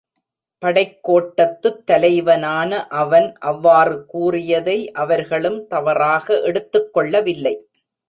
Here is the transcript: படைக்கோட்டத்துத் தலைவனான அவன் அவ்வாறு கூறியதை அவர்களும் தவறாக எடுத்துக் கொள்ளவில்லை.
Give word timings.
படைக்கோட்டத்துத் 0.61 1.83
தலைவனான 1.85 2.71
அவன் 2.95 3.35
அவ்வாறு 3.43 4.05
கூறியதை 4.05 4.91
அவர்களும் 4.97 5.67
தவறாக 5.67 6.41
எடுத்துக் 6.41 6.93
கொள்ளவில்லை. 6.93 7.55